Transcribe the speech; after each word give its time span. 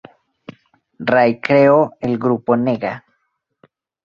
Ray 0.99 1.39
creó 1.39 1.93
el 1.99 2.17
grupo 2.17 2.57
Nega. 2.57 3.05